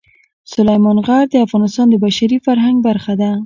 [0.53, 3.31] سلیمان غر د افغانستان د بشري فرهنګ برخه ده.